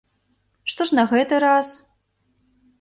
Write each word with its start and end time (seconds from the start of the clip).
Што 0.73 0.87
ж 0.89 0.97
на 1.01 1.05
гэты 1.13 1.41
раз? 1.45 1.73